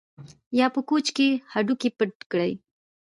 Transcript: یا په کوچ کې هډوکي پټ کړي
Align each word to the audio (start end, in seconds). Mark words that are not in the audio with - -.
یا 0.59 0.67
په 0.75 0.81
کوچ 0.89 1.05
کې 1.15 1.27
هډوکي 1.51 1.89
پټ 1.97 2.13
کړي 2.31 2.51